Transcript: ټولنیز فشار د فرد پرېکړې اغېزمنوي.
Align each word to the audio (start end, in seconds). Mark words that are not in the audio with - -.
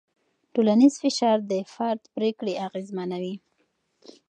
ټولنیز 0.53 0.93
فشار 1.03 1.37
د 1.51 1.53
فرد 1.73 2.01
پرېکړې 2.15 2.53
اغېزمنوي. 2.67 3.35